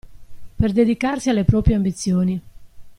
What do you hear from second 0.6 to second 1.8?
dedicarsi alle proprie